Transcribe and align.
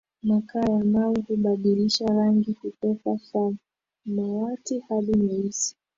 makaa 0.23 0.69
ya 0.71 0.83
mawe 0.85 1.19
hubadilisha 1.27 2.05
rangi 2.05 2.53
kutoka 2.53 3.17
samawati 3.19 4.79
hadi 4.79 5.11
nyeusi 5.13 5.75